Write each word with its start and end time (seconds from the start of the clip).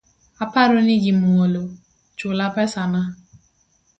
Aparo 0.43 0.77
ni 0.85 0.95
gi 1.03 1.13
mwolo, 1.19 1.63
chula 2.17 2.45
pesana 2.55 3.01